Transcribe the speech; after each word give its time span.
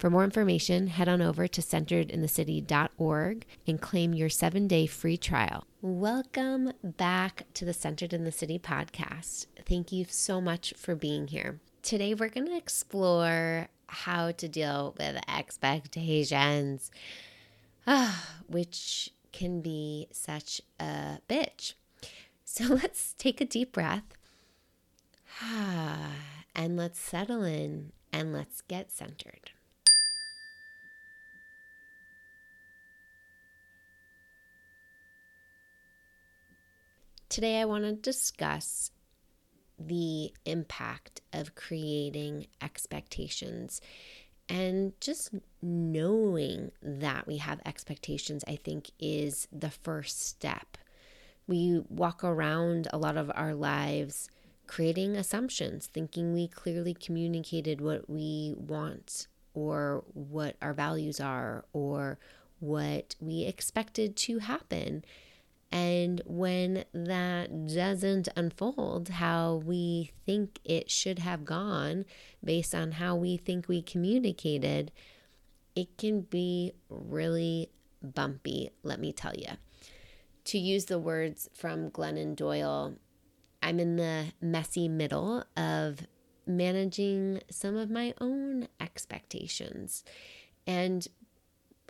For 0.00 0.08
more 0.08 0.24
information, 0.24 0.86
head 0.86 1.10
on 1.10 1.20
over 1.20 1.46
to 1.46 1.60
centeredinthecity.org 1.60 3.44
and 3.66 3.78
claim 3.82 4.14
your 4.14 4.30
seven 4.30 4.66
day 4.66 4.86
free 4.86 5.18
trial. 5.18 5.66
Welcome 5.82 6.72
back 6.82 7.44
to 7.52 7.66
the 7.66 7.74
Centered 7.74 8.14
in 8.14 8.24
the 8.24 8.32
City 8.32 8.58
podcast. 8.58 9.44
Thank 9.66 9.92
you 9.92 10.06
so 10.08 10.40
much 10.40 10.72
for 10.74 10.94
being 10.94 11.26
here. 11.26 11.60
Today, 11.82 12.14
we're 12.14 12.30
going 12.30 12.46
to 12.46 12.56
explore 12.56 13.68
how 13.88 14.32
to 14.32 14.48
deal 14.48 14.94
with 14.98 15.22
expectations, 15.28 16.90
ah, 17.86 18.26
which 18.46 19.10
can 19.32 19.60
be 19.60 20.08
such 20.12 20.62
a 20.80 21.18
bitch. 21.28 21.74
So 22.46 22.64
let's 22.68 23.12
take 23.18 23.42
a 23.42 23.44
deep 23.44 23.72
breath 23.72 24.14
and 25.44 26.78
let's 26.78 26.98
settle 26.98 27.44
in 27.44 27.92
and 28.14 28.32
let's 28.32 28.62
get 28.62 28.90
centered. 28.90 29.50
Today, 37.30 37.60
I 37.60 37.64
want 37.64 37.84
to 37.84 37.92
discuss 37.92 38.90
the 39.78 40.32
impact 40.44 41.20
of 41.32 41.54
creating 41.54 42.48
expectations 42.60 43.80
and 44.48 44.94
just 45.00 45.32
knowing 45.62 46.72
that 46.82 47.28
we 47.28 47.36
have 47.36 47.60
expectations, 47.64 48.42
I 48.48 48.56
think, 48.56 48.90
is 48.98 49.46
the 49.52 49.70
first 49.70 50.20
step. 50.20 50.76
We 51.46 51.84
walk 51.88 52.24
around 52.24 52.88
a 52.92 52.98
lot 52.98 53.16
of 53.16 53.30
our 53.36 53.54
lives 53.54 54.28
creating 54.66 55.14
assumptions, 55.14 55.86
thinking 55.86 56.34
we 56.34 56.48
clearly 56.48 56.94
communicated 56.94 57.80
what 57.80 58.10
we 58.10 58.54
want 58.56 59.28
or 59.54 60.02
what 60.14 60.56
our 60.60 60.74
values 60.74 61.20
are 61.20 61.64
or 61.72 62.18
what 62.58 63.14
we 63.20 63.44
expected 63.44 64.16
to 64.16 64.40
happen. 64.40 65.04
And 65.72 66.20
when 66.24 66.84
that 66.92 67.68
doesn't 67.68 68.28
unfold 68.34 69.08
how 69.08 69.62
we 69.64 70.10
think 70.26 70.58
it 70.64 70.90
should 70.90 71.20
have 71.20 71.44
gone 71.44 72.06
based 72.42 72.74
on 72.74 72.92
how 72.92 73.14
we 73.14 73.36
think 73.36 73.68
we 73.68 73.80
communicated, 73.80 74.90
it 75.76 75.96
can 75.96 76.22
be 76.22 76.72
really 76.88 77.70
bumpy, 78.02 78.70
let 78.82 78.98
me 78.98 79.12
tell 79.12 79.34
you. 79.34 79.52
To 80.46 80.58
use 80.58 80.86
the 80.86 80.98
words 80.98 81.48
from 81.54 81.90
Glennon 81.90 82.34
Doyle, 82.34 82.96
I'm 83.62 83.78
in 83.78 83.96
the 83.96 84.32
messy 84.40 84.88
middle 84.88 85.44
of 85.56 86.00
managing 86.46 87.42
some 87.50 87.76
of 87.76 87.90
my 87.90 88.14
own 88.20 88.66
expectations. 88.80 90.02
And 90.66 91.06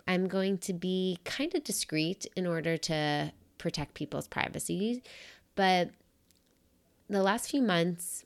I'm 0.07 0.27
going 0.27 0.57
to 0.59 0.73
be 0.73 1.17
kind 1.23 1.55
of 1.55 1.63
discreet 1.63 2.27
in 2.35 2.45
order 2.45 2.77
to 2.77 3.31
protect 3.61 3.93
people's 3.93 4.27
privacy. 4.27 5.03
But 5.55 5.91
the 7.07 7.21
last 7.21 7.49
few 7.49 7.61
months, 7.61 8.25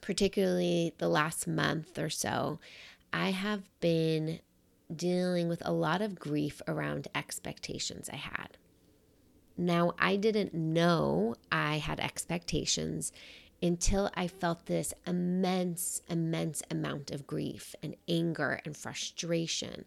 particularly 0.00 0.92
the 0.98 1.08
last 1.08 1.46
month 1.46 1.98
or 1.98 2.10
so, 2.10 2.58
I 3.12 3.30
have 3.30 3.62
been 3.80 4.40
dealing 4.94 5.48
with 5.48 5.62
a 5.64 5.72
lot 5.72 6.02
of 6.02 6.18
grief 6.18 6.60
around 6.66 7.08
expectations 7.14 8.10
I 8.12 8.16
had. 8.16 8.58
Now, 9.56 9.92
I 9.98 10.16
didn't 10.16 10.52
know 10.52 11.36
I 11.52 11.78
had 11.78 12.00
expectations 12.00 13.12
until 13.62 14.10
I 14.14 14.26
felt 14.26 14.66
this 14.66 14.92
immense, 15.06 16.02
immense 16.10 16.62
amount 16.70 17.12
of 17.12 17.26
grief 17.26 17.74
and 17.82 17.94
anger 18.08 18.60
and 18.64 18.76
frustration. 18.76 19.84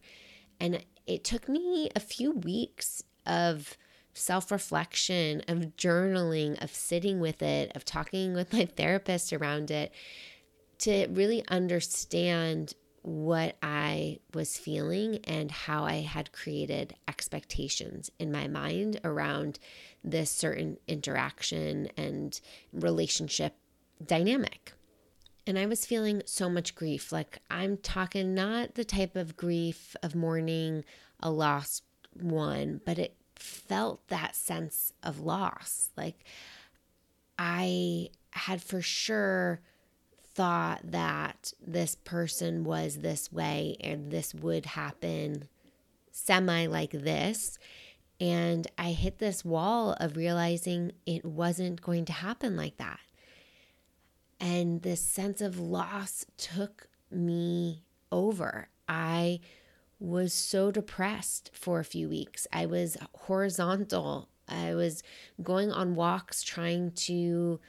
And 0.59 0.86
it 1.06 1.25
took 1.25 1.50
me 1.50 1.90
a 1.94 2.00
few 2.00 2.31
weeks 2.31 3.03
of 3.25 3.78
self 4.17 4.51
reflection, 4.51 5.41
of 5.47 5.75
journaling, 5.78 6.61
of 6.63 6.73
sitting 6.73 7.19
with 7.19 7.41
it, 7.41 7.72
of 7.75 7.85
talking 7.85 8.33
with 8.33 8.53
my 8.53 8.66
therapist 8.78 9.33
around 9.33 9.72
it 9.72 9.91
to 10.79 11.07
really 11.07 11.44
understand 11.47 12.73
what 13.01 13.56
I 13.63 14.19
was 14.33 14.57
feeling 14.57 15.19
and 15.23 15.50
how 15.50 15.85
I 15.85 16.01
had 16.01 16.33
created 16.33 16.94
expectations 17.07 18.11
in 18.19 18.31
my 18.33 18.50
mind 18.50 19.00
around 19.03 19.59
this 20.03 20.29
certain 20.29 20.77
interaction 20.88 21.88
and 21.95 22.39
relationship 22.73 23.56
dynamic. 24.06 24.73
And 25.45 25.57
I 25.57 25.66
was 25.67 25.85
feeling 25.85 26.22
so 26.25 26.50
much 26.50 26.75
grief. 26.75 27.13
Like, 27.13 27.39
I'm 27.50 27.77
talking 27.77 28.33
not 28.33 28.75
the 28.75 28.83
type 28.83 29.16
of 29.16 29.38
grief 29.38 29.95
of 30.03 30.13
mourning 30.13 30.83
a 31.22 31.31
lost 31.31 31.83
one, 32.13 32.81
but 32.85 33.00
it 33.00 33.16
felt 33.40 34.08
that 34.08 34.36
sense 34.36 34.94
of 35.03 35.20
loss. 35.20 35.90
Like 35.96 36.24
I 37.38 38.09
had 38.31 38.62
for 38.62 38.81
sure 38.81 39.62
thought 40.34 40.81
that 40.84 41.53
this 41.66 41.96
person 41.96 42.64
was 42.64 42.98
this 42.98 43.31
way 43.31 43.75
and 43.81 44.12
this 44.12 44.34
would 44.36 44.66
happen 44.68 45.48
semi 46.12 46.68
like 46.68 46.92
this. 46.92 47.58
And 48.20 48.68
I 48.78 48.92
hit 48.92 49.20
this 49.20 49.46
wall 49.46 49.94
of 50.00 50.18
realizing 50.18 50.92
it 51.06 51.24
wasn't 51.24 51.81
going 51.81 52.06
to 52.06 52.14
happen 52.14 52.56
like 52.56 52.78
that. 52.78 53.00
And 54.40 54.81
this 54.81 55.02
sense 55.02 55.42
of 55.42 55.59
loss 55.59 56.25
took 56.38 56.88
me 57.12 57.84
over. 58.12 58.69
I 58.88 59.40
was 60.00 60.34
so 60.34 60.72
depressed 60.72 61.52
for 61.53 61.80
a 61.80 61.85
few 61.85 62.09
weeks. 62.09 62.47
I 62.53 62.66
was 62.66 62.97
horizontal. 63.13 64.30
I 64.47 64.75
was 64.75 65.03
going 65.41 65.72
on 65.72 65.96
walks 65.96 66.44
trying 66.44 66.91
to 66.91 67.59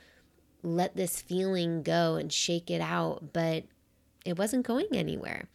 let 0.63 0.97
this 0.97 1.21
feeling 1.21 1.83
go 1.83 2.17
and 2.17 2.33
shake 2.33 2.71
it 2.71 2.81
out, 2.81 3.33
but 3.33 3.65
it 4.25 4.39
wasn't 4.39 4.67
going 4.67 4.89
anywhere. 4.93 5.49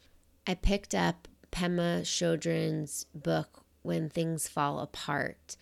I 0.48 0.56
picked 0.56 0.96
up 0.96 1.28
Pema 1.52 2.02
Chodron's 2.02 3.06
book, 3.14 3.64
When 3.84 4.10
Things 4.10 4.48
Fall 4.48 4.80
Apart. 4.80 5.56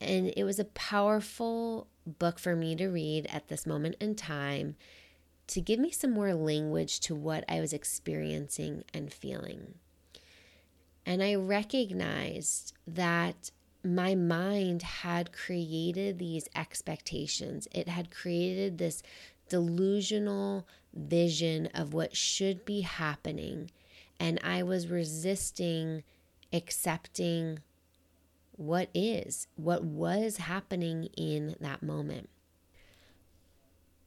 And 0.00 0.32
it 0.36 0.44
was 0.44 0.58
a 0.58 0.64
powerful 0.64 1.88
book 2.06 2.38
for 2.38 2.56
me 2.56 2.74
to 2.76 2.88
read 2.88 3.26
at 3.26 3.48
this 3.48 3.66
moment 3.66 3.96
in 4.00 4.14
time 4.14 4.76
to 5.48 5.60
give 5.60 5.80
me 5.80 5.90
some 5.90 6.12
more 6.12 6.32
language 6.32 7.00
to 7.00 7.14
what 7.14 7.44
I 7.48 7.60
was 7.60 7.72
experiencing 7.72 8.84
and 8.94 9.12
feeling. 9.12 9.74
And 11.10 11.24
I 11.24 11.34
recognized 11.34 12.72
that 12.86 13.50
my 13.82 14.14
mind 14.14 14.82
had 14.82 15.32
created 15.32 16.20
these 16.20 16.48
expectations, 16.54 17.66
it 17.72 17.88
had 17.88 18.12
created 18.12 18.78
this 18.78 19.02
delusional 19.48 20.68
vision 20.94 21.66
of 21.74 21.92
what 21.94 22.16
should 22.16 22.64
be 22.64 22.82
happening. 22.82 23.72
And 24.20 24.38
I 24.44 24.62
was 24.62 24.86
resisting 24.86 26.04
accepting 26.52 27.58
what 28.52 28.88
is, 28.94 29.48
what 29.56 29.82
was 29.82 30.36
happening 30.36 31.08
in 31.16 31.56
that 31.58 31.82
moment. 31.82 32.28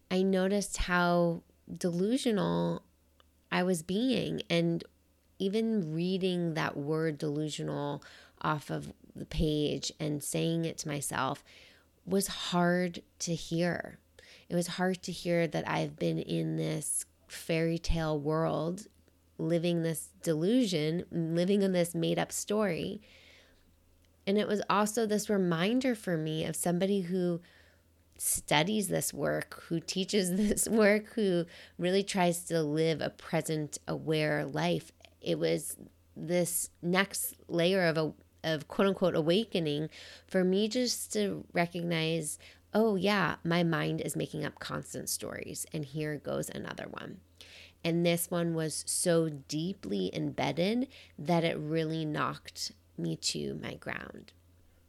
I 0.10 0.22
noticed 0.22 0.78
how 0.78 1.42
delusional 1.70 2.82
I 3.52 3.64
was 3.64 3.84
being. 3.84 4.42
And 4.50 4.86
even 5.44 5.94
reading 5.94 6.54
that 6.54 6.78
word 6.78 7.18
delusional 7.18 8.02
off 8.42 8.70
of 8.70 8.94
the 9.14 9.26
page 9.26 9.92
and 10.00 10.24
saying 10.24 10.64
it 10.64 10.78
to 10.78 10.88
myself 10.88 11.44
was 12.06 12.28
hard 12.28 13.02
to 13.20 13.36
hear. 13.36 14.00
It 14.48 14.56
was 14.56 14.68
hard 14.68 15.04
to 15.04 15.12
hear 15.12 15.48
that 15.48 15.68
I've 15.68 15.98
been 15.98 16.20
in 16.20 16.56
this 16.56 17.06
fairy 17.28 17.78
tale 17.78 18.18
world, 18.18 18.88
living 19.38 19.84
this 19.84 20.10
delusion, 20.22 21.04
living 21.12 21.62
in 21.62 21.74
this 21.74 21.94
made 21.94 22.18
up 22.20 22.32
story. 22.32 23.02
And 24.26 24.38
it 24.38 24.48
was 24.48 24.62
also 24.70 25.06
this 25.06 25.30
reminder 25.30 25.94
for 25.94 26.16
me 26.16 26.46
of 26.46 26.56
somebody 26.56 27.02
who 27.02 27.42
studies 28.18 28.88
this 28.88 29.14
work, 29.14 29.64
who 29.68 29.80
teaches 29.80 30.36
this 30.36 30.68
work, 30.68 31.08
who 31.16 31.46
really 31.78 32.04
tries 32.04 32.44
to 32.46 32.62
live 32.62 33.02
a 33.02 33.10
present 33.10 33.78
aware 33.88 34.46
life. 34.46 34.92
It 35.24 35.40
was 35.40 35.78
this 36.16 36.70
next 36.82 37.36
layer 37.48 37.86
of 37.86 37.98
a 37.98 38.14
of 38.44 38.68
quote 38.68 38.88
unquote 38.88 39.16
awakening 39.16 39.90
for 40.28 40.44
me 40.44 40.68
just 40.68 41.14
to 41.14 41.46
recognize 41.54 42.38
oh 42.74 42.96
yeah 42.96 43.36
my 43.44 43.64
mind 43.64 44.02
is 44.02 44.18
making 44.18 44.44
up 44.44 44.60
constant 44.60 45.08
stories 45.08 45.66
and 45.74 45.86
here 45.86 46.18
goes 46.18 46.50
another 46.50 46.88
one. 46.90 47.20
And 47.86 48.06
this 48.06 48.32
one 48.32 48.54
was 48.54 48.84
so 48.88 49.30
deeply 49.30 50.10
embedded 50.14 50.88
that 51.20 51.44
it 51.44 51.58
really 51.58 52.06
knocked 52.06 52.72
me 52.98 53.18
to 53.18 53.60
my 53.62 53.76
ground. 53.76 54.32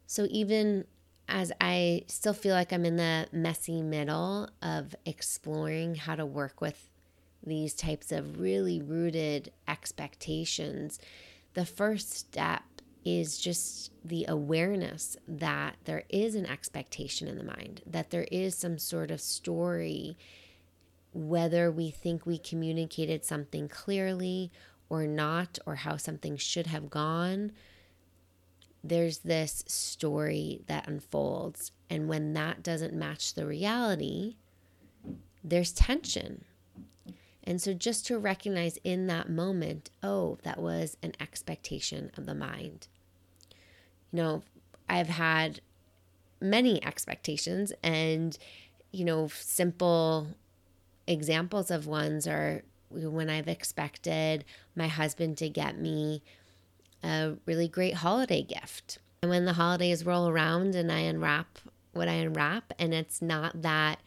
So 0.07 0.27
even 0.29 0.85
as 1.27 1.51
I 1.59 2.03
still 2.07 2.33
feel 2.33 2.53
like 2.53 2.71
I'm 2.71 2.85
in 2.85 2.95
the 2.95 3.27
messy 3.31 3.81
middle 3.81 4.49
of 4.61 4.95
exploring 5.05 5.95
how 5.95 6.15
to 6.15 6.25
work 6.25 6.61
with 6.61 6.89
these 7.45 7.73
types 7.73 8.11
of 8.11 8.39
really 8.39 8.81
rooted 8.81 9.51
expectations, 9.67 10.99
the 11.53 11.65
first 11.65 12.13
step 12.13 12.63
is 13.03 13.37
just 13.37 13.91
the 14.03 14.25
awareness 14.27 15.15
that 15.27 15.75
there 15.85 16.03
is 16.09 16.35
an 16.35 16.45
expectation 16.45 17.27
in 17.27 17.37
the 17.37 17.43
mind, 17.43 17.81
that 17.85 18.09
there 18.09 18.27
is 18.31 18.55
some 18.55 18.77
sort 18.77 19.11
of 19.11 19.21
story, 19.21 20.17
whether 21.13 21.71
we 21.71 21.91
think 21.91 22.25
we 22.25 22.37
communicated 22.37 23.23
something 23.23 23.67
clearly 23.67 24.51
or 24.89 25.05
not, 25.05 25.59
or 25.65 25.75
how 25.75 25.97
something 25.97 26.35
should 26.37 26.67
have 26.67 26.89
gone 26.89 27.51
there's 28.87 29.19
this 29.19 29.63
story 29.67 30.61
that 30.67 30.87
unfolds. 30.87 31.71
And 31.89 32.07
when 32.07 32.33
that 32.33 32.61
doesn't 32.61 32.93
match 32.93 33.33
the 33.33 33.45
reality, 33.45 34.35
there's 35.43 35.71
tension. 35.71 36.45
And 37.47 37.61
so 37.61 37.73
just 37.73 38.05
to 38.07 38.17
recognize 38.17 38.77
in 38.83 39.07
that 39.07 39.29
moment, 39.29 39.91
oh, 40.01 40.37
that 40.43 40.59
was 40.59 40.97
an 41.03 41.13
expectation 41.19 42.11
of 42.17 42.25
the 42.25 42.33
mind. 42.33 42.87
You 44.11 44.17
know, 44.17 44.43
I've 44.89 45.09
had 45.09 45.61
many 46.41 46.83
expectations, 46.83 47.71
and, 47.83 48.37
you 48.91 49.05
know, 49.05 49.27
simple 49.27 50.27
examples 51.07 51.69
of 51.69 51.85
ones 51.85 52.27
are 52.27 52.63
when 52.89 53.29
I've 53.29 53.47
expected 53.47 54.45
my 54.75 54.87
husband 54.87 55.37
to 55.37 55.49
get 55.49 55.77
me 55.77 56.23
a 57.03 57.33
really 57.45 57.67
great 57.67 57.95
holiday 57.95 58.41
gift. 58.41 58.99
And 59.21 59.29
when 59.29 59.45
the 59.45 59.53
holidays 59.53 60.05
roll 60.05 60.29
around 60.29 60.75
and 60.75 60.91
I 60.91 60.99
unwrap 60.99 61.59
what 61.93 62.07
I 62.07 62.13
unwrap, 62.13 62.73
and 62.79 62.93
it's 62.93 63.21
not 63.21 63.61
that 63.61 63.99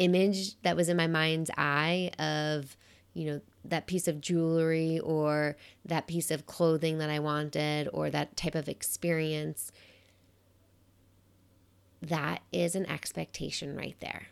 image 0.00 0.60
that 0.62 0.76
was 0.76 0.88
in 0.88 0.96
my 0.96 1.06
mind's 1.06 1.50
eye 1.56 2.10
of, 2.18 2.76
you 3.12 3.26
know, 3.26 3.40
that 3.64 3.86
piece 3.86 4.08
of 4.08 4.20
jewelry 4.20 4.98
or 4.98 5.56
that 5.84 6.06
piece 6.06 6.30
of 6.30 6.46
clothing 6.46 6.98
that 6.98 7.10
I 7.10 7.18
wanted 7.18 7.88
or 7.92 8.08
that 8.10 8.36
type 8.36 8.54
of 8.54 8.68
experience, 8.68 9.70
that 12.00 12.40
is 12.50 12.74
an 12.74 12.86
expectation 12.86 13.76
right 13.76 13.96
there. 14.00 14.28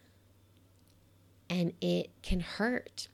And 1.51 1.75
it 1.81 2.11
can 2.23 2.41
hurt. 2.41 3.09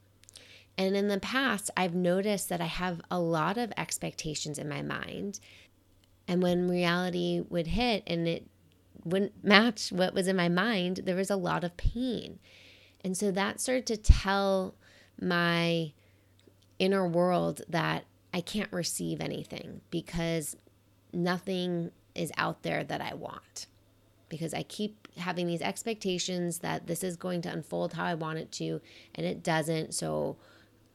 And 0.79 0.97
in 0.97 1.09
the 1.09 1.21
past, 1.21 1.71
I've 1.77 1.95
noticed 1.95 2.49
that 2.49 2.61
I 2.61 2.67
have 2.67 3.01
a 3.11 3.19
lot 3.19 3.59
of 3.59 3.73
expectations 3.77 4.59
in 4.59 4.69
my 4.69 4.83
mind. 4.83 5.41
And 6.29 6.43
when 6.43 6.69
reality 6.69 7.43
would 7.49 7.67
hit 7.67 8.05
and 8.07 8.27
it 8.29 8.47
wouldn't 9.05 9.45
match 9.45 9.91
what 9.93 10.15
was 10.15 10.29
in 10.29 10.37
my 10.37 10.49
mind, 10.49 11.01
there 11.05 11.17
was 11.17 11.31
a 11.31 11.37
lot 11.37 11.65
of 11.65 11.77
pain. 11.77 12.39
And 13.03 13.17
so 13.17 13.31
that 13.31 13.61
started 13.61 13.87
to 13.87 13.97
tell 13.97 14.75
my 15.21 15.93
inner 16.79 17.07
world 17.07 17.63
that 17.69 18.05
I 18.33 18.41
can't 18.41 18.73
receive 18.73 19.21
anything 19.21 19.83
because 19.91 20.57
nothing 21.13 21.91
is 22.15 22.33
out 22.37 22.63
there 22.63 22.83
that 22.83 23.01
I 23.01 23.15
want. 23.15 23.67
Because 24.29 24.55
I 24.55 24.63
keep 24.63 25.07
having 25.19 25.47
these 25.47 25.63
expectations 25.63 26.59
that 26.59 26.87
this 26.87 27.05
is 27.05 27.17
going 27.17 27.43
to 27.43 27.53
unfold 27.53 27.93
how 27.93 28.05
I 28.05 28.15
want 28.15 28.39
it 28.39 28.51
to, 28.53 28.81
and 29.15 29.27
it 29.27 29.45
doesn't. 29.45 29.95
So, 29.95 30.39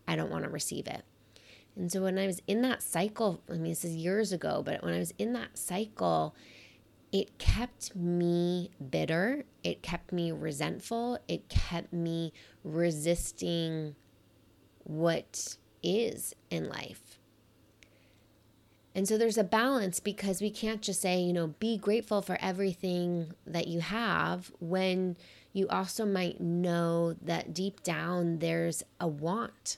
I 0.10 0.16
don't 0.16 0.32
want 0.32 0.44
to 0.44 0.50
receive 0.50 0.88
it. 0.88 1.04
And 1.76 1.92
so 1.92 2.02
when 2.02 2.18
I 2.18 2.26
was 2.26 2.42
in 2.48 2.64
that 2.64 2.82
cycle, 2.82 3.42
I 3.48 3.54
mean, 3.54 3.66
this 3.66 3.86
is 3.86 3.96
years 3.96 4.32
ago, 4.32 4.64
but 4.66 4.84
when 4.84 4.96
I 4.96 4.98
was 4.98 5.14
in 5.20 5.34
that 5.34 5.56
cycle, 5.56 6.36
it 7.12 7.38
kept 7.38 7.96
me 7.96 8.72
bitter. 8.90 9.44
It 9.64 9.82
kept 9.82 10.12
me 10.12 10.32
resentful. 10.32 11.20
It 11.28 11.50
kept 11.50 11.92
me 11.92 12.34
resisting 12.64 13.96
what 14.84 15.58
is 15.82 16.36
in 16.50 16.70
life. 16.70 17.20
And 18.96 19.08
so 19.08 19.18
there's 19.18 19.38
a 19.38 19.44
balance 19.44 20.00
because 20.00 20.42
we 20.42 20.50
can't 20.50 20.82
just 20.82 21.02
say, 21.02 21.20
you 21.20 21.32
know, 21.32 21.48
be 21.60 21.78
grateful 21.78 22.22
for 22.22 22.38
everything 22.42 23.34
that 23.46 23.68
you 23.68 23.82
have 23.82 24.52
when 24.60 25.16
you 25.54 25.68
also 25.70 26.06
might 26.06 26.42
know 26.42 27.14
that 27.22 27.54
deep 27.54 27.82
down 27.82 28.40
there's 28.40 28.84
a 29.00 29.08
want 29.08 29.78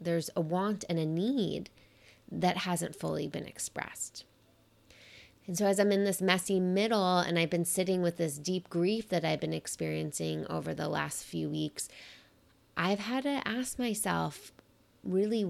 there's 0.00 0.30
a 0.36 0.40
want 0.40 0.84
and 0.88 0.98
a 0.98 1.06
need 1.06 1.70
that 2.30 2.58
hasn't 2.58 2.96
fully 2.96 3.26
been 3.28 3.46
expressed. 3.46 4.24
And 5.46 5.56
so, 5.56 5.66
as 5.66 5.78
I'm 5.78 5.92
in 5.92 6.04
this 6.04 6.20
messy 6.20 6.58
middle 6.58 7.18
and 7.18 7.38
I've 7.38 7.50
been 7.50 7.64
sitting 7.64 8.02
with 8.02 8.16
this 8.16 8.38
deep 8.38 8.68
grief 8.68 9.08
that 9.10 9.24
I've 9.24 9.40
been 9.40 9.52
experiencing 9.52 10.44
over 10.50 10.74
the 10.74 10.88
last 10.88 11.24
few 11.24 11.48
weeks, 11.48 11.88
I've 12.76 12.98
had 12.98 13.22
to 13.22 13.42
ask 13.46 13.78
myself 13.78 14.52
really, 15.04 15.46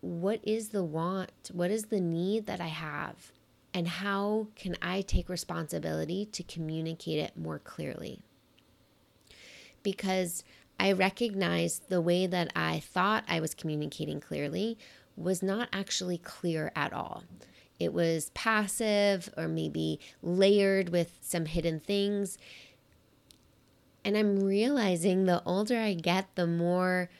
what 0.00 0.40
is 0.44 0.68
the 0.68 0.84
want? 0.84 1.50
What 1.52 1.70
is 1.70 1.86
the 1.86 2.00
need 2.00 2.46
that 2.46 2.60
I 2.60 2.68
have? 2.68 3.32
And 3.72 3.88
how 3.88 4.48
can 4.54 4.76
I 4.80 5.00
take 5.00 5.28
responsibility 5.28 6.26
to 6.26 6.44
communicate 6.44 7.18
it 7.18 7.36
more 7.36 7.58
clearly? 7.58 8.20
Because 9.82 10.44
I 10.78 10.92
recognized 10.92 11.88
the 11.88 12.00
way 12.00 12.28
that 12.28 12.52
I 12.54 12.78
thought 12.80 13.24
I 13.28 13.40
was 13.40 13.54
communicating 13.54 14.20
clearly 14.20 14.78
was 15.16 15.42
not 15.42 15.68
actually 15.72 16.18
clear 16.18 16.70
at 16.76 16.92
all. 16.92 17.24
It 17.78 17.92
was 17.92 18.30
passive 18.30 19.32
or 19.36 19.48
maybe 19.48 20.00
layered 20.22 20.90
with 20.90 21.18
some 21.20 21.46
hidden 21.46 21.80
things. 21.80 22.38
And 24.04 24.16
I'm 24.16 24.40
realizing 24.40 25.24
the 25.24 25.42
older 25.44 25.78
I 25.78 25.94
get, 25.94 26.34
the 26.34 26.46
more 26.46 27.10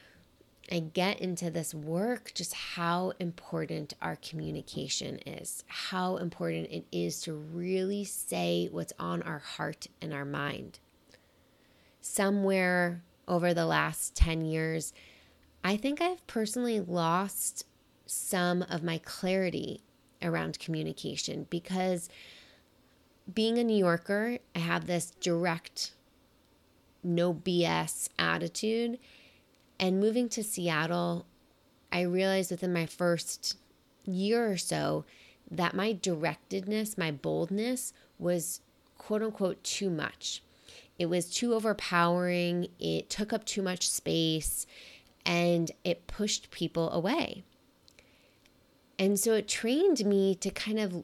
I 0.71 0.79
get 0.79 1.19
into 1.19 1.51
this 1.51 1.73
work, 1.73 2.31
just 2.33 2.53
how 2.53 3.13
important 3.19 3.93
our 4.01 4.15
communication 4.15 5.19
is, 5.25 5.63
how 5.67 6.17
important 6.17 6.71
it 6.71 6.85
is 6.91 7.21
to 7.21 7.33
really 7.33 8.03
say 8.03 8.69
what's 8.71 8.93
on 8.97 9.21
our 9.23 9.39
heart 9.39 9.87
and 10.01 10.13
our 10.13 10.25
mind. 10.25 10.79
Somewhere 12.01 13.03
over 13.27 13.53
the 13.53 13.65
last 13.65 14.15
10 14.15 14.45
years, 14.45 14.93
I 15.63 15.77
think 15.77 16.01
I've 16.01 16.25
personally 16.27 16.79
lost 16.79 17.65
some 18.05 18.63
of 18.63 18.83
my 18.83 18.99
clarity 18.99 19.81
around 20.25 20.59
communication 20.59 21.47
because 21.49 22.09
being 23.33 23.57
a 23.57 23.63
New 23.63 23.77
Yorker, 23.77 24.39
I 24.55 24.59
have 24.59 24.87
this 24.87 25.11
direct, 25.21 25.91
no 27.03 27.33
BS 27.33 28.09
attitude. 28.19 28.99
And 29.79 29.99
moving 29.99 30.29
to 30.29 30.43
Seattle, 30.43 31.25
I 31.91 32.01
realized 32.01 32.51
within 32.51 32.73
my 32.73 32.85
first 32.85 33.57
year 34.05 34.51
or 34.51 34.57
so 34.57 35.05
that 35.49 35.73
my 35.73 35.93
directedness, 35.93 36.97
my 36.97 37.11
boldness 37.11 37.93
was 38.19 38.61
quote 38.97 39.21
unquote 39.21 39.63
too 39.63 39.89
much. 39.89 40.41
It 40.97 41.07
was 41.07 41.29
too 41.29 41.53
overpowering, 41.53 42.69
it 42.79 43.09
took 43.09 43.33
up 43.33 43.45
too 43.45 43.61
much 43.61 43.89
space, 43.89 44.65
and 45.25 45.71
it 45.83 46.07
pushed 46.07 46.51
people 46.51 46.89
away. 46.91 47.43
And 48.97 49.19
so 49.19 49.33
it 49.33 49.47
trained 49.47 50.05
me 50.05 50.35
to 50.35 50.49
kind 50.49 50.79
of 50.79 51.03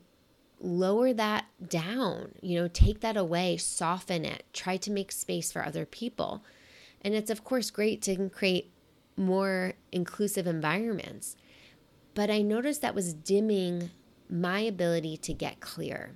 lower 0.59 1.13
that 1.13 1.45
down, 1.67 2.33
you 2.41 2.59
know, 2.59 2.67
take 2.67 3.01
that 3.01 3.17
away, 3.17 3.57
soften 3.57 4.23
it, 4.25 4.43
try 4.53 4.77
to 4.77 4.91
make 4.91 5.11
space 5.11 5.51
for 5.51 5.65
other 5.65 5.85
people. 5.85 6.43
And 7.01 7.13
it's, 7.13 7.31
of 7.31 7.43
course, 7.43 7.71
great 7.71 8.01
to 8.03 8.29
create 8.29 8.71
more 9.17 9.73
inclusive 9.91 10.47
environments. 10.47 11.35
But 12.13 12.29
I 12.29 12.41
noticed 12.41 12.81
that 12.81 12.95
was 12.95 13.13
dimming 13.13 13.91
my 14.29 14.59
ability 14.59 15.17
to 15.17 15.33
get 15.33 15.59
clear. 15.59 16.11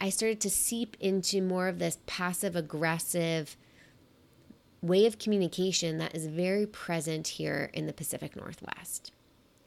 I 0.00 0.10
started 0.10 0.40
to 0.42 0.50
seep 0.50 0.96
into 1.00 1.42
more 1.42 1.68
of 1.68 1.78
this 1.78 1.98
passive 2.06 2.54
aggressive 2.54 3.56
way 4.80 5.06
of 5.06 5.18
communication 5.18 5.98
that 5.98 6.14
is 6.14 6.26
very 6.26 6.66
present 6.66 7.26
here 7.26 7.70
in 7.74 7.86
the 7.86 7.92
Pacific 7.92 8.36
Northwest. 8.36 9.12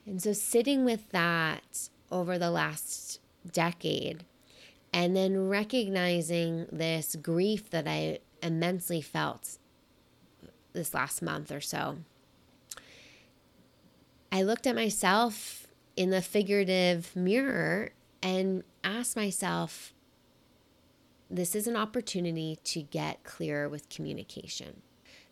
And 0.06 0.22
so, 0.22 0.34
sitting 0.34 0.84
with 0.84 1.10
that 1.12 1.90
over 2.12 2.38
the 2.38 2.52
last 2.52 3.20
decade, 3.50 4.26
and 4.94 5.16
then 5.16 5.48
recognizing 5.48 6.68
this 6.72 7.16
grief 7.16 7.70
that 7.70 7.88
I 7.88 8.20
immensely 8.44 9.02
felt 9.02 9.58
this 10.74 10.94
last 10.94 11.22
month 11.22 11.52
or 11.52 11.62
so, 11.62 12.00
I 14.32 14.44
looked 14.44 14.66
at 14.66 14.76
myself 14.76 15.68
in 15.96 16.10
the 16.10 16.22
figurative 16.22 17.16
mirror 17.16 17.92
and 18.24 18.64
asked 18.84 19.16
myself, 19.16 19.94
this 21.30 21.56
is 21.56 21.68
an 21.68 21.76
opportunity 21.76 22.60
to 22.64 22.82
get 22.82 23.24
clearer 23.24 23.70
with 23.70 23.90
communication. 23.90 24.82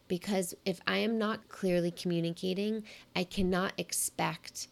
Because 0.10 0.54
if 0.66 0.82
I 0.86 0.98
am 0.98 1.18
not 1.18 1.48
clearly 1.48 1.92
communicating, 1.92 2.84
I 3.16 3.24
cannot 3.24 3.72
expect 3.78 4.68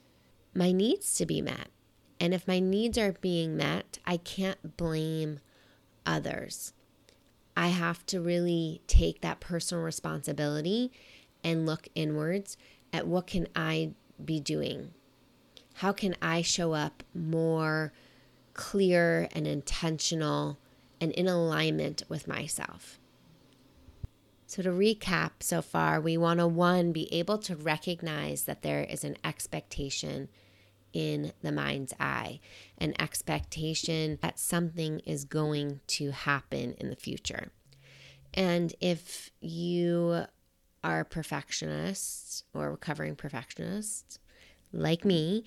my 0.53 0.74
needs 0.74 1.15
to 1.15 1.25
be 1.25 1.41
met. 1.41 1.70
And 2.20 2.34
if 2.34 2.48
my 2.48 2.60
needs 2.60 2.98
are 2.98 3.13
being 3.13 3.56
met, 3.56 4.00
I 4.06 4.17
can't 4.17 4.75
blame 4.75 5.39
others. 6.06 6.74
I 7.56 7.67
have 7.67 8.06
to 8.08 8.20
really 8.20 8.82
take 8.88 9.22
that 9.22 9.39
personal 9.39 9.84
responsibility 9.84 10.91
and 11.44 11.65
look 11.65 11.88
inwards 11.96 12.58
at 12.91 13.08
what 13.08 13.27
can 13.27 13.48
I 13.56 13.91
be 14.24 14.39
doing? 14.39 14.94
How 15.75 15.91
can 15.91 16.15
I 16.22 16.41
show 16.41 16.74
up 16.74 17.03
more 17.13 17.94
clear 18.53 19.29
and 19.34 19.46
intentional 19.46 20.58
and 21.00 21.12
in 21.12 21.27
alignment 21.27 22.01
with 22.10 22.27
myself? 22.27 23.00
So, 24.48 24.63
to 24.63 24.70
recap 24.70 25.32
so 25.42 25.62
far, 25.62 26.00
we 26.00 26.18
want 26.18 26.39
to 26.39 26.48
one, 26.48 26.94
be 26.94 27.13
able 27.13 27.38
to 27.39 27.56
recognize 27.56 28.44
that 28.46 28.62
there 28.62 28.82
is 28.82 29.04
an 29.04 29.18
expectation 29.24 30.30
in 30.94 31.34
the 31.42 31.51
mind's 31.51 31.94
eye, 32.00 32.39
an 32.77 32.94
expectation 32.98 34.18
that 34.22 34.39
something 34.39 35.00
is 35.00 35.25
going 35.25 35.82
to 35.88 36.12
happen 36.12 36.75
in 36.80 36.89
the 36.89 36.96
future. 36.96 37.51
And 38.34 38.74
if 38.80 39.32
you 39.42 40.24
are 40.82 41.04
perfectionists 41.04 42.44
or 42.54 42.72
recovering 42.72 43.18
perfectionists 43.18 44.18
like 44.72 45.04
me, 45.04 45.44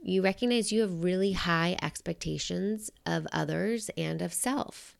you 0.00 0.22
recognize 0.22 0.70
you 0.70 0.82
have 0.82 1.02
really 1.02 1.32
high 1.32 1.76
expectations 1.82 2.90
of 3.04 3.26
others 3.32 3.90
and 3.96 4.22
of 4.22 4.32
self. 4.32 4.96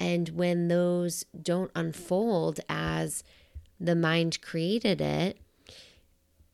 And 0.00 0.30
when 0.30 0.68
those 0.68 1.24
don't 1.40 1.70
unfold 1.76 2.58
as 2.68 3.22
the 3.78 3.94
mind 3.94 4.40
created 4.40 5.00
it, 5.00 5.38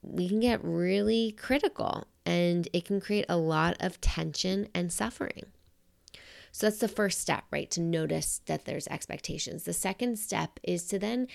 we 0.03 0.29
can 0.29 0.41
get 0.41 0.63
really 0.63 1.33
critical 1.33 2.07
and 2.25 2.69
it 2.73 2.85
can 2.85 3.01
create 3.01 3.27
a 3.29 3.37
lot 3.37 3.77
of 3.81 4.01
tension 4.01 4.69
and 4.75 4.93
suffering. 4.93 5.47
So 6.51 6.67
that's 6.67 6.79
the 6.79 6.89
first 6.89 7.21
step, 7.21 7.45
right? 7.51 7.71
To 7.73 7.81
notice 7.81 8.41
that 8.47 8.65
there's 8.65 8.89
expectations. 8.89 9.65
The 9.65 9.73
second 9.73 10.19
step 10.19 10.59
is 10.63 10.87
to 10.89 10.99
then 10.99 11.29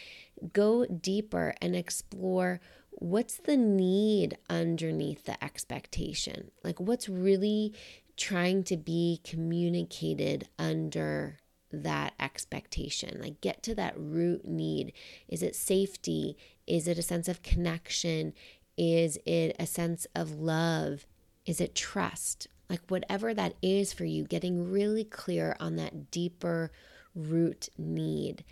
go 0.52 0.86
deeper 0.86 1.54
and 1.62 1.76
explore 1.76 2.60
what's 2.90 3.38
the 3.38 3.56
need 3.56 4.38
underneath 4.50 5.26
the 5.26 5.42
expectation? 5.44 6.52
Like, 6.64 6.80
what's 6.80 7.08
really 7.08 7.74
trying 8.18 8.64
to 8.66 8.78
be 8.78 9.22
communicated 9.24 10.48
under 10.60 11.38
that 11.72 12.14
expectation? 12.20 13.20
Like, 13.22 13.42
get 13.42 13.64
to 13.64 13.76
that 13.76 13.94
root 13.98 14.46
need. 14.46 14.94
Is 15.28 15.44
it 15.44 15.56
safety? 15.56 16.38
Is 16.68 16.88
it 16.88 16.98
a 16.98 17.04
sense 17.04 17.28
of 17.28 17.44
connection? 17.44 18.34
Is 18.78 19.18
it 19.26 19.56
a 19.60 19.66
sense 19.66 20.08
of 20.16 20.40
love? 20.40 21.06
Is 21.46 21.62
it 21.62 21.76
trust? 21.76 22.48
Like, 22.70 22.82
whatever 22.88 23.34
that 23.34 23.56
is 23.62 23.92
for 23.92 24.06
you, 24.06 24.24
getting 24.24 24.72
really 24.72 25.04
clear 25.04 25.56
on 25.60 25.76
that 25.76 26.10
deeper 26.12 26.72
root 27.14 27.70
need. 27.78 28.44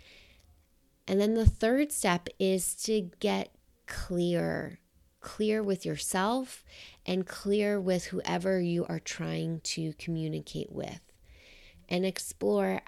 And 1.08 1.20
then 1.20 1.34
the 1.34 1.46
third 1.46 1.90
step 1.90 2.28
is 2.38 2.74
to 2.84 3.10
get 3.18 3.50
clear, 3.86 4.78
clear 5.20 5.62
with 5.62 5.84
yourself 5.84 6.64
and 7.04 7.26
clear 7.26 7.80
with 7.80 8.06
whoever 8.06 8.60
you 8.60 8.86
are 8.86 9.00
trying 9.00 9.60
to 9.60 9.92
communicate 9.94 10.70
with. 10.70 11.00
And 11.88 12.06
explore 12.06 12.82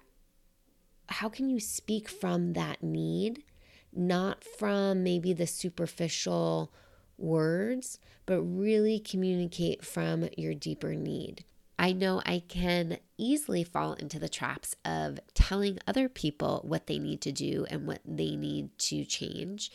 how 1.12 1.28
can 1.28 1.48
you 1.48 1.60
speak 1.60 2.08
from 2.08 2.54
that 2.54 2.82
need, 2.82 3.44
not 3.92 4.42
from 4.42 5.02
maybe 5.02 5.32
the 5.32 5.46
superficial 5.46 6.72
words, 7.18 7.98
but 8.26 8.42
really 8.42 8.98
communicate 8.98 9.84
from 9.84 10.28
your 10.36 10.54
deeper 10.54 10.94
need. 10.94 11.44
I 11.78 11.92
know 11.92 12.22
I 12.24 12.42
can 12.46 12.98
easily 13.18 13.64
fall 13.64 13.94
into 13.94 14.18
the 14.18 14.28
traps 14.28 14.76
of 14.84 15.18
telling 15.34 15.78
other 15.86 16.08
people 16.08 16.60
what 16.64 16.86
they 16.86 16.98
need 16.98 17.20
to 17.22 17.32
do 17.32 17.66
and 17.70 17.86
what 17.86 18.00
they 18.04 18.36
need 18.36 18.78
to 18.78 19.04
change. 19.04 19.70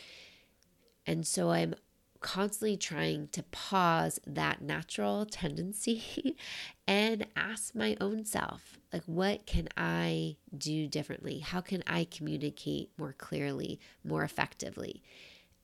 And 1.06 1.26
so 1.26 1.50
I'm 1.50 1.74
constantly 2.20 2.76
trying 2.76 3.28
to 3.28 3.42
pause 3.44 4.20
that 4.26 4.60
natural 4.60 5.24
tendency 5.24 6.36
and 6.86 7.26
ask 7.36 7.74
my 7.74 7.96
own 8.00 8.24
self, 8.24 8.78
like, 8.92 9.04
what 9.06 9.46
can 9.46 9.68
I 9.76 10.36
do 10.56 10.86
differently? 10.86 11.40
How 11.40 11.60
can 11.60 11.82
I 11.86 12.04
communicate 12.04 12.90
more 12.98 13.12
clearly, 13.12 13.78
more 14.04 14.24
effectively? 14.24 15.02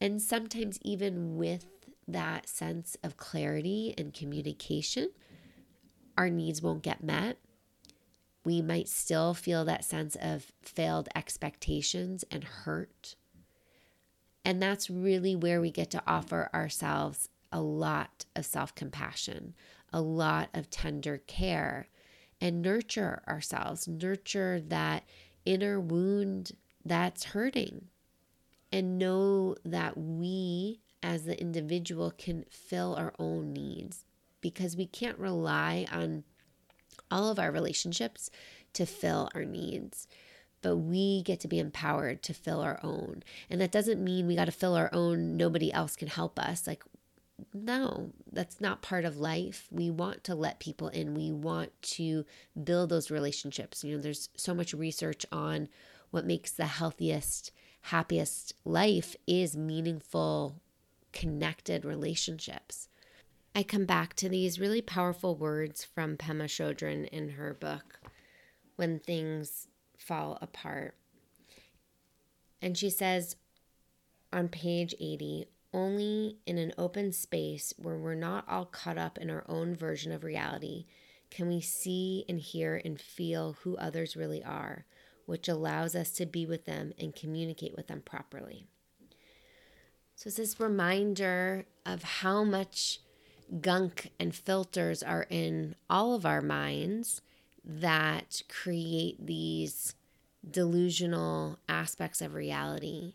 And 0.00 0.20
sometimes, 0.20 0.78
even 0.82 1.36
with 1.36 1.66
that 2.06 2.48
sense 2.48 2.96
of 3.02 3.16
clarity 3.16 3.94
and 3.96 4.12
communication, 4.12 5.10
our 6.16 6.30
needs 6.30 6.62
won't 6.62 6.82
get 6.82 7.02
met. 7.02 7.38
We 8.44 8.60
might 8.60 8.88
still 8.88 9.32
feel 9.32 9.64
that 9.64 9.84
sense 9.84 10.16
of 10.20 10.52
failed 10.62 11.08
expectations 11.14 12.24
and 12.30 12.44
hurt. 12.44 13.16
And 14.44 14.60
that's 14.60 14.90
really 14.90 15.34
where 15.34 15.60
we 15.60 15.70
get 15.70 15.90
to 15.92 16.02
offer 16.06 16.50
ourselves 16.52 17.28
a 17.50 17.60
lot 17.60 18.26
of 18.36 18.44
self 18.44 18.74
compassion, 18.74 19.54
a 19.92 20.00
lot 20.00 20.48
of 20.52 20.70
tender 20.70 21.18
care, 21.26 21.88
and 22.40 22.60
nurture 22.60 23.22
ourselves, 23.26 23.88
nurture 23.88 24.60
that 24.60 25.04
inner 25.44 25.80
wound 25.80 26.52
that's 26.84 27.24
hurting, 27.24 27.86
and 28.72 28.98
know 28.98 29.56
that 29.64 29.96
we 29.96 30.80
as 31.02 31.24
the 31.24 31.40
individual 31.40 32.10
can 32.10 32.44
fill 32.50 32.94
our 32.96 33.14
own 33.18 33.52
needs 33.52 34.04
because 34.40 34.76
we 34.76 34.86
can't 34.86 35.18
rely 35.18 35.86
on 35.92 36.24
all 37.10 37.30
of 37.30 37.38
our 37.38 37.52
relationships 37.52 38.30
to 38.72 38.84
fill 38.84 39.30
our 39.34 39.44
needs 39.44 40.08
but 40.64 40.76
we 40.78 41.20
get 41.22 41.40
to 41.40 41.46
be 41.46 41.58
empowered 41.58 42.22
to 42.22 42.32
fill 42.32 42.62
our 42.62 42.80
own. 42.82 43.22
And 43.50 43.60
that 43.60 43.70
doesn't 43.70 44.02
mean 44.02 44.26
we 44.26 44.34
got 44.34 44.46
to 44.46 44.50
fill 44.50 44.74
our 44.74 44.88
own, 44.94 45.36
nobody 45.36 45.70
else 45.70 45.94
can 45.94 46.08
help 46.08 46.38
us. 46.38 46.66
Like, 46.66 46.82
no, 47.52 48.12
that's 48.32 48.62
not 48.62 48.80
part 48.80 49.04
of 49.04 49.18
life. 49.18 49.68
We 49.70 49.90
want 49.90 50.24
to 50.24 50.34
let 50.34 50.60
people 50.60 50.88
in, 50.88 51.14
we 51.14 51.30
want 51.30 51.70
to 51.82 52.24
build 52.64 52.88
those 52.88 53.10
relationships. 53.10 53.84
You 53.84 53.96
know, 53.96 54.02
there's 54.02 54.30
so 54.38 54.54
much 54.54 54.72
research 54.72 55.26
on 55.30 55.68
what 56.10 56.24
makes 56.24 56.52
the 56.52 56.64
healthiest, 56.64 57.52
happiest 57.82 58.54
life 58.64 59.14
is 59.26 59.58
meaningful 59.58 60.62
connected 61.12 61.84
relationships. 61.84 62.88
I 63.54 63.64
come 63.64 63.84
back 63.84 64.14
to 64.14 64.30
these 64.30 64.58
really 64.58 64.80
powerful 64.80 65.36
words 65.36 65.84
from 65.84 66.16
Pema 66.16 66.44
Chodron 66.44 67.06
in 67.08 67.30
her 67.30 67.52
book, 67.52 68.00
When 68.76 68.98
Things 68.98 69.68
Fall 70.04 70.38
Apart. 70.40 70.94
And 72.60 72.76
she 72.76 72.90
says 72.90 73.36
on 74.32 74.48
page 74.48 74.94
80 75.00 75.46
only 75.72 76.36
in 76.46 76.56
an 76.56 76.72
open 76.78 77.12
space 77.12 77.74
where 77.76 77.96
we're 77.96 78.14
not 78.14 78.44
all 78.48 78.64
caught 78.64 78.96
up 78.96 79.18
in 79.18 79.28
our 79.28 79.44
own 79.48 79.74
version 79.74 80.12
of 80.12 80.24
reality 80.24 80.86
can 81.30 81.48
we 81.48 81.60
see 81.60 82.24
and 82.28 82.38
hear 82.38 82.80
and 82.84 83.00
feel 83.00 83.56
who 83.62 83.76
others 83.76 84.16
really 84.16 84.42
are, 84.44 84.84
which 85.26 85.48
allows 85.48 85.96
us 85.96 86.12
to 86.12 86.26
be 86.26 86.46
with 86.46 86.64
them 86.64 86.92
and 86.96 87.16
communicate 87.16 87.74
with 87.74 87.88
them 87.88 88.00
properly. 88.00 88.66
So 90.14 90.28
it's 90.28 90.36
this 90.36 90.60
reminder 90.60 91.66
of 91.84 92.04
how 92.04 92.44
much 92.44 93.00
gunk 93.60 94.12
and 94.20 94.32
filters 94.32 95.02
are 95.02 95.26
in 95.28 95.74
all 95.90 96.14
of 96.14 96.24
our 96.24 96.40
minds 96.40 97.20
that 97.64 98.42
create 98.48 99.24
these 99.24 99.94
delusional 100.48 101.58
aspects 101.68 102.20
of 102.20 102.34
reality. 102.34 103.14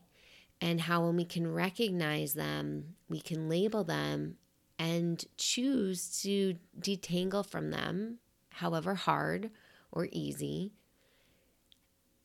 And 0.62 0.82
how, 0.82 1.06
when 1.06 1.16
we 1.16 1.26
can 1.26 1.54
recognize 1.54 2.34
them, 2.34 2.96
we 3.08 3.22
can 3.22 3.48
label 3.48 3.84
them 3.84 4.38
and 4.78 5.24
choose 5.38 6.22
to 6.22 6.56
detangle 6.80 7.46
from 7.46 7.72
them 7.72 8.20
however 8.60 8.96
hard 8.96 9.52
or 9.92 10.08
easy, 10.12 10.74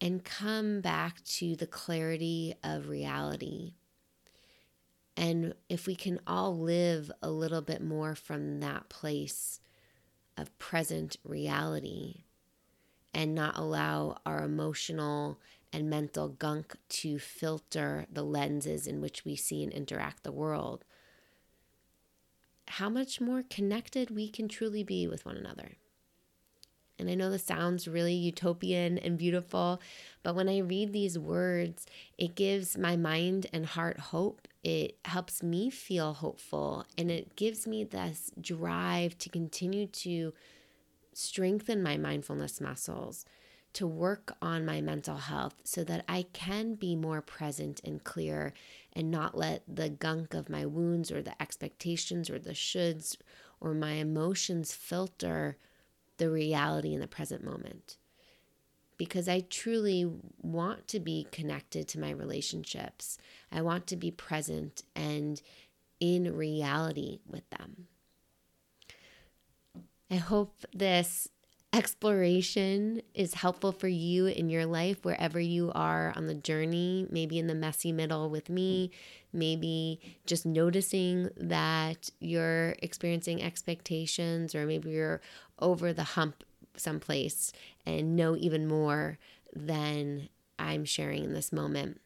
and 0.00 0.24
come 0.24 0.80
back 0.80 1.22
to 1.24 1.56
the 1.56 1.66
clarity 1.66 2.54
of 2.62 2.88
reality. 2.88 3.72
And 5.16 5.54
if 5.68 5.86
we 5.86 5.94
can 5.94 6.18
all 6.26 6.58
live 6.58 7.10
a 7.22 7.30
little 7.30 7.62
bit 7.62 7.80
more 7.80 8.14
from 8.14 8.60
that 8.60 8.88
place 8.88 9.60
of 10.36 10.56
present 10.58 11.16
reality 11.24 12.24
and 13.12 13.34
not 13.34 13.56
allow 13.56 14.18
our 14.26 14.42
emotional 14.42 15.38
and 15.72 15.90
mental 15.90 16.28
gunk 16.28 16.76
to 16.88 17.18
filter 17.18 18.06
the 18.12 18.22
lenses 18.22 18.86
in 18.86 19.00
which 19.00 19.24
we 19.24 19.36
see 19.36 19.62
and 19.62 19.72
interact 19.72 20.22
the 20.22 20.32
world, 20.32 20.84
how 22.68 22.88
much 22.88 23.20
more 23.20 23.44
connected 23.48 24.10
we 24.10 24.28
can 24.28 24.48
truly 24.48 24.82
be 24.82 25.06
with 25.06 25.24
one 25.24 25.36
another. 25.36 25.72
And 26.98 27.10
I 27.10 27.14
know 27.14 27.30
this 27.30 27.44
sounds 27.44 27.88
really 27.88 28.14
utopian 28.14 28.98
and 28.98 29.18
beautiful, 29.18 29.80
but 30.22 30.36
when 30.36 30.48
I 30.48 30.58
read 30.58 30.92
these 30.92 31.18
words, 31.18 31.86
it 32.16 32.36
gives 32.36 32.78
my 32.78 32.96
mind 32.96 33.48
and 33.52 33.66
heart 33.66 33.98
hope. 33.98 34.46
It 34.64 34.96
helps 35.04 35.42
me 35.42 35.68
feel 35.68 36.14
hopeful 36.14 36.86
and 36.96 37.10
it 37.10 37.36
gives 37.36 37.66
me 37.66 37.84
this 37.84 38.30
drive 38.40 39.18
to 39.18 39.28
continue 39.28 39.86
to 39.86 40.32
strengthen 41.12 41.82
my 41.82 41.98
mindfulness 41.98 42.62
muscles, 42.62 43.26
to 43.74 43.86
work 43.86 44.34
on 44.40 44.64
my 44.64 44.80
mental 44.80 45.18
health 45.18 45.56
so 45.64 45.84
that 45.84 46.04
I 46.08 46.24
can 46.32 46.76
be 46.76 46.96
more 46.96 47.20
present 47.20 47.82
and 47.84 48.02
clear 48.02 48.54
and 48.94 49.10
not 49.10 49.36
let 49.36 49.62
the 49.68 49.90
gunk 49.90 50.32
of 50.32 50.48
my 50.48 50.64
wounds 50.64 51.12
or 51.12 51.20
the 51.20 51.40
expectations 51.42 52.30
or 52.30 52.38
the 52.38 52.52
shoulds 52.52 53.16
or 53.60 53.74
my 53.74 53.92
emotions 53.92 54.72
filter 54.72 55.58
the 56.16 56.30
reality 56.30 56.94
in 56.94 57.00
the 57.00 57.06
present 57.06 57.44
moment. 57.44 57.98
Because 58.96 59.28
I 59.28 59.40
truly 59.40 60.08
want 60.40 60.86
to 60.88 61.00
be 61.00 61.26
connected 61.32 61.88
to 61.88 62.00
my 62.00 62.10
relationships. 62.10 63.18
I 63.50 63.62
want 63.62 63.86
to 63.88 63.96
be 63.96 64.10
present 64.10 64.82
and 64.94 65.40
in 66.00 66.36
reality 66.36 67.18
with 67.26 67.48
them. 67.50 67.88
I 70.10 70.16
hope 70.16 70.64
this 70.72 71.28
exploration 71.72 73.02
is 73.14 73.34
helpful 73.34 73.72
for 73.72 73.88
you 73.88 74.26
in 74.26 74.48
your 74.48 74.64
life, 74.64 75.04
wherever 75.04 75.40
you 75.40 75.72
are 75.74 76.12
on 76.14 76.28
the 76.28 76.34
journey, 76.34 77.06
maybe 77.10 77.36
in 77.36 77.48
the 77.48 77.54
messy 77.54 77.90
middle 77.90 78.30
with 78.30 78.48
me, 78.48 78.92
maybe 79.32 79.98
just 80.24 80.46
noticing 80.46 81.30
that 81.36 82.10
you're 82.20 82.76
experiencing 82.80 83.42
expectations, 83.42 84.54
or 84.54 84.66
maybe 84.66 84.90
you're 84.90 85.20
over 85.58 85.92
the 85.92 86.04
hump 86.04 86.44
someplace 86.76 87.52
and 87.86 88.16
know 88.16 88.36
even 88.36 88.66
more 88.66 89.18
than 89.54 90.28
I'm 90.58 90.84
sharing 90.84 91.24
in 91.24 91.32
this 91.32 91.52
moment. 91.52 92.00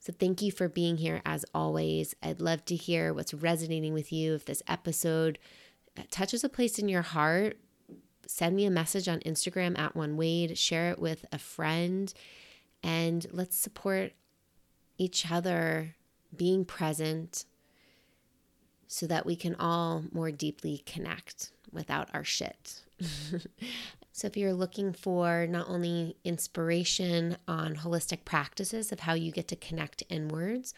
So, 0.00 0.12
thank 0.12 0.42
you 0.42 0.52
for 0.52 0.68
being 0.68 0.98
here 0.98 1.22
as 1.24 1.46
always. 1.54 2.14
I'd 2.22 2.40
love 2.40 2.64
to 2.66 2.76
hear 2.76 3.14
what's 3.14 3.32
resonating 3.32 3.94
with 3.94 4.12
you. 4.12 4.34
If 4.34 4.44
this 4.44 4.62
episode 4.68 5.38
touches 6.10 6.44
a 6.44 6.48
place 6.48 6.78
in 6.78 6.88
your 6.88 7.02
heart, 7.02 7.56
send 8.26 8.54
me 8.56 8.66
a 8.66 8.70
message 8.70 9.08
on 9.08 9.20
Instagram 9.20 9.78
at 9.78 9.96
One 9.96 10.16
Wade, 10.16 10.58
share 10.58 10.90
it 10.90 10.98
with 10.98 11.24
a 11.32 11.38
friend, 11.38 12.12
and 12.82 13.26
let's 13.32 13.56
support 13.56 14.12
each 14.98 15.30
other 15.30 15.94
being 16.36 16.64
present 16.64 17.44
so 18.86 19.06
that 19.06 19.26
we 19.26 19.36
can 19.36 19.56
all 19.56 20.04
more 20.12 20.30
deeply 20.30 20.82
connect 20.86 21.50
without 21.72 22.08
our 22.12 22.24
shit. 22.24 22.83
so, 24.12 24.26
if 24.26 24.36
you're 24.36 24.54
looking 24.54 24.92
for 24.92 25.46
not 25.46 25.68
only 25.68 26.16
inspiration 26.24 27.36
on 27.48 27.76
holistic 27.76 28.24
practices 28.24 28.92
of 28.92 29.00
how 29.00 29.14
you 29.14 29.32
get 29.32 29.48
to 29.48 29.56
connect 29.56 30.02
inwards, 30.08 30.74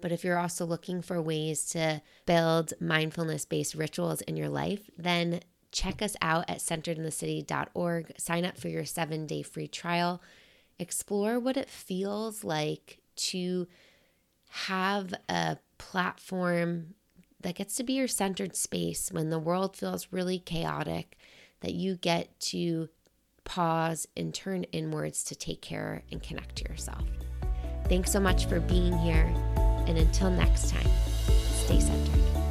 but 0.00 0.12
if 0.12 0.24
you're 0.24 0.38
also 0.38 0.66
looking 0.66 1.00
for 1.00 1.20
ways 1.22 1.64
to 1.70 2.02
build 2.26 2.72
mindfulness 2.80 3.44
based 3.44 3.74
rituals 3.74 4.20
in 4.22 4.36
your 4.36 4.48
life, 4.48 4.90
then 4.98 5.40
check 5.72 6.02
us 6.02 6.16
out 6.20 6.44
at 6.48 6.58
centeredinthecity.org. 6.58 8.12
Sign 8.18 8.44
up 8.44 8.58
for 8.58 8.68
your 8.68 8.84
seven 8.84 9.26
day 9.26 9.42
free 9.42 9.68
trial. 9.68 10.22
Explore 10.78 11.38
what 11.38 11.56
it 11.56 11.68
feels 11.68 12.44
like 12.44 12.98
to 13.16 13.66
have 14.50 15.14
a 15.28 15.58
platform 15.78 16.94
that 17.40 17.56
gets 17.56 17.76
to 17.76 17.84
be 17.84 17.94
your 17.94 18.08
centered 18.08 18.56
space 18.56 19.10
when 19.12 19.30
the 19.30 19.38
world 19.38 19.76
feels 19.76 20.08
really 20.10 20.38
chaotic, 20.38 21.16
that 21.64 21.72
you 21.72 21.96
get 21.96 22.38
to 22.38 22.88
pause 23.44 24.06
and 24.16 24.34
turn 24.34 24.64
inwards 24.64 25.24
to 25.24 25.34
take 25.34 25.62
care 25.62 26.02
and 26.12 26.22
connect 26.22 26.56
to 26.56 26.64
yourself. 26.68 27.04
Thanks 27.88 28.12
so 28.12 28.20
much 28.20 28.46
for 28.46 28.60
being 28.60 28.96
here. 28.98 29.32
And 29.86 29.98
until 29.98 30.30
next 30.30 30.70
time, 30.70 30.88
stay 31.64 31.80
centered. 31.80 32.43